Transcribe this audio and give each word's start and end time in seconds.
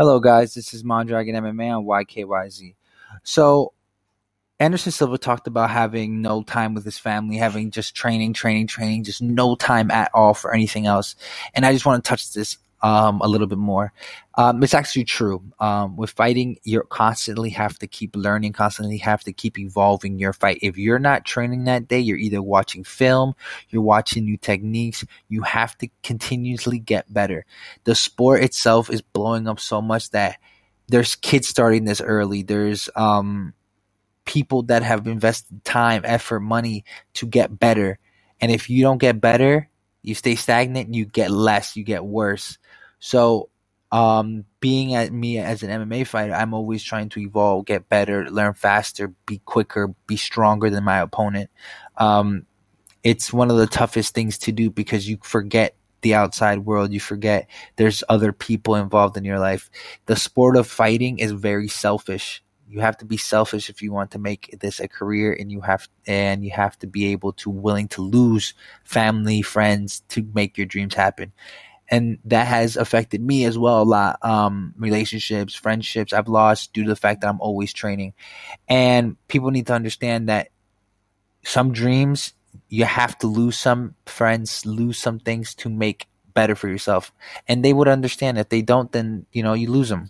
Hello, 0.00 0.18
guys. 0.18 0.54
This 0.54 0.72
is 0.72 0.82
Mondragon 0.82 1.34
MMA 1.34 1.76
on 1.76 1.84
YKYZ. 1.84 2.74
So, 3.22 3.74
Anderson 4.58 4.92
Silva 4.92 5.18
talked 5.18 5.46
about 5.46 5.68
having 5.68 6.22
no 6.22 6.42
time 6.42 6.72
with 6.72 6.86
his 6.86 6.96
family, 6.96 7.36
having 7.36 7.70
just 7.70 7.94
training, 7.94 8.32
training, 8.32 8.66
training, 8.66 9.04
just 9.04 9.20
no 9.20 9.56
time 9.56 9.90
at 9.90 10.10
all 10.14 10.32
for 10.32 10.54
anything 10.54 10.86
else. 10.86 11.16
And 11.52 11.66
I 11.66 11.74
just 11.74 11.84
want 11.84 12.02
to 12.02 12.08
touch 12.08 12.32
this 12.32 12.56
um, 12.82 13.20
a 13.20 13.28
little 13.28 13.46
bit 13.46 13.58
more. 13.58 13.92
Um, 14.36 14.62
it's 14.62 14.74
actually 14.74 15.04
true. 15.04 15.42
Um, 15.58 15.96
with 15.96 16.10
fighting, 16.10 16.58
you 16.64 16.82
constantly 16.88 17.50
have 17.50 17.78
to 17.80 17.86
keep 17.86 18.16
learning, 18.16 18.52
constantly 18.52 18.98
have 18.98 19.22
to 19.24 19.32
keep 19.32 19.58
evolving 19.58 20.18
your 20.18 20.32
fight. 20.32 20.58
If 20.62 20.78
you're 20.78 20.98
not 20.98 21.24
training 21.24 21.64
that 21.64 21.88
day, 21.88 22.00
you're 22.00 22.18
either 22.18 22.42
watching 22.42 22.84
film, 22.84 23.34
you're 23.68 23.82
watching 23.82 24.24
new 24.24 24.36
techniques. 24.36 25.04
You 25.28 25.42
have 25.42 25.76
to 25.78 25.88
continuously 26.02 26.78
get 26.78 27.12
better. 27.12 27.44
The 27.84 27.94
sport 27.94 28.42
itself 28.42 28.90
is 28.90 29.02
blowing 29.02 29.48
up 29.48 29.60
so 29.60 29.82
much 29.82 30.10
that 30.10 30.38
there's 30.88 31.16
kids 31.16 31.48
starting 31.48 31.84
this 31.84 32.00
early. 32.00 32.42
There's 32.42 32.90
um, 32.96 33.54
people 34.24 34.62
that 34.64 34.82
have 34.82 35.06
invested 35.06 35.64
time, 35.64 36.02
effort, 36.04 36.40
money 36.40 36.84
to 37.14 37.26
get 37.26 37.58
better. 37.58 37.98
And 38.40 38.50
if 38.50 38.70
you 38.70 38.82
don't 38.82 38.98
get 38.98 39.20
better, 39.20 39.69
you 40.02 40.14
stay 40.14 40.34
stagnant, 40.34 40.94
you 40.94 41.04
get 41.04 41.30
less, 41.30 41.76
you 41.76 41.84
get 41.84 42.04
worse. 42.04 42.58
So, 42.98 43.50
um, 43.92 44.44
being 44.60 44.94
at 44.94 45.12
me 45.12 45.38
as 45.38 45.62
an 45.62 45.70
MMA 45.70 46.06
fighter, 46.06 46.34
I'm 46.34 46.54
always 46.54 46.82
trying 46.82 47.08
to 47.10 47.20
evolve, 47.20 47.66
get 47.66 47.88
better, 47.88 48.30
learn 48.30 48.54
faster, 48.54 49.08
be 49.26 49.38
quicker, 49.38 49.88
be 50.06 50.16
stronger 50.16 50.70
than 50.70 50.84
my 50.84 51.00
opponent. 51.00 51.50
Um, 51.96 52.46
it's 53.02 53.32
one 53.32 53.50
of 53.50 53.56
the 53.56 53.66
toughest 53.66 54.14
things 54.14 54.38
to 54.38 54.52
do 54.52 54.70
because 54.70 55.08
you 55.08 55.18
forget 55.22 55.74
the 56.02 56.14
outside 56.14 56.60
world. 56.60 56.92
You 56.92 57.00
forget 57.00 57.48
there's 57.76 58.04
other 58.08 58.32
people 58.32 58.76
involved 58.76 59.16
in 59.16 59.24
your 59.24 59.38
life. 59.38 59.70
The 60.06 60.16
sport 60.16 60.56
of 60.56 60.66
fighting 60.66 61.18
is 61.18 61.32
very 61.32 61.68
selfish. 61.68 62.42
You 62.70 62.80
have 62.80 62.96
to 62.98 63.04
be 63.04 63.16
selfish 63.16 63.68
if 63.68 63.82
you 63.82 63.92
want 63.92 64.12
to 64.12 64.18
make 64.18 64.56
this 64.60 64.78
a 64.78 64.86
career 64.86 65.32
and 65.32 65.50
you 65.50 65.60
have 65.62 65.88
and 66.06 66.44
you 66.44 66.52
have 66.52 66.78
to 66.78 66.86
be 66.86 67.06
able 67.12 67.32
to 67.34 67.50
willing 67.50 67.88
to 67.88 68.02
lose 68.02 68.54
family, 68.84 69.42
friends 69.42 70.02
to 70.10 70.24
make 70.32 70.56
your 70.56 70.66
dreams 70.66 70.94
happen 70.94 71.32
and 71.90 72.18
that 72.24 72.46
has 72.46 72.76
affected 72.76 73.20
me 73.20 73.44
as 73.44 73.58
well 73.58 73.82
a 73.82 73.84
lot. 73.84 74.24
Um, 74.24 74.74
relationships, 74.78 75.54
friendships, 75.54 76.12
I've 76.12 76.28
lost 76.28 76.72
due 76.72 76.84
to 76.84 76.88
the 76.88 76.96
fact 76.96 77.20
that 77.20 77.28
I'm 77.28 77.40
always 77.40 77.72
training. 77.72 78.14
And 78.68 79.16
people 79.26 79.50
need 79.50 79.66
to 79.66 79.74
understand 79.74 80.28
that 80.28 80.48
some 81.42 81.72
dreams, 81.72 82.32
you 82.68 82.84
have 82.84 83.18
to 83.18 83.26
lose 83.26 83.58
some 83.58 83.96
friends, 84.06 84.64
lose 84.64 84.98
some 84.98 85.18
things 85.18 85.54
to 85.56 85.68
make 85.68 86.06
better 86.32 86.54
for 86.54 86.68
yourself. 86.68 87.12
And 87.48 87.64
they 87.64 87.72
would 87.72 87.88
understand. 87.88 88.38
If 88.38 88.50
they 88.50 88.62
don't, 88.62 88.92
then, 88.92 89.26
you 89.32 89.42
know, 89.42 89.54
you 89.54 89.68
lose 89.68 89.88
them. 89.88 90.06